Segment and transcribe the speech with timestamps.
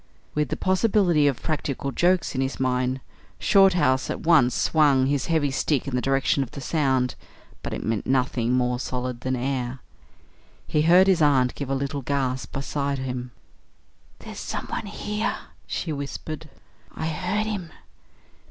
[0.33, 3.01] With the possibility of practical jokes in his mind,
[3.37, 7.13] Shorthouse at once swung his heavy stick in the direction of the sound;
[7.61, 9.77] but it met nothing more solid than air.
[10.65, 13.29] He heard his aunt give a little gasp beside him.
[14.17, 15.37] "There's someone here,"
[15.67, 16.49] she whispered;
[16.95, 17.69] "I heard him."